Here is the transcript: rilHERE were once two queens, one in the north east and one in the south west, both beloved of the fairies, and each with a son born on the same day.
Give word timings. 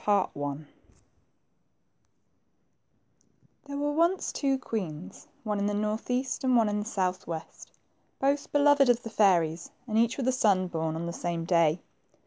rilHERE 0.07 0.65
were 3.67 3.91
once 3.91 4.31
two 4.33 4.57
queens, 4.57 5.27
one 5.43 5.59
in 5.59 5.67
the 5.67 5.75
north 5.75 6.09
east 6.09 6.43
and 6.43 6.57
one 6.57 6.67
in 6.67 6.79
the 6.79 6.85
south 6.87 7.27
west, 7.27 7.71
both 8.19 8.51
beloved 8.51 8.89
of 8.89 9.03
the 9.03 9.11
fairies, 9.11 9.69
and 9.87 9.99
each 9.99 10.17
with 10.17 10.27
a 10.27 10.31
son 10.31 10.65
born 10.67 10.95
on 10.95 11.05
the 11.05 11.13
same 11.13 11.45
day. 11.45 11.79